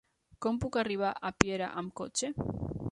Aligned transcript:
Com 0.45 0.57
puc 0.63 0.79
arribar 0.83 1.11
a 1.31 1.33
Piera 1.43 1.69
amb 1.83 1.97
cotxe? 2.03 2.35